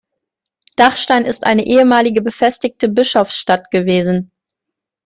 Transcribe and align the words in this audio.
Dachstein 0.77 1.25
ist 1.25 1.43
eine 1.45 1.63
ehemalige, 1.63 2.23
befestigte 2.23 2.89
Bischofsstadt 2.89 3.69
gewesen. 3.69 4.31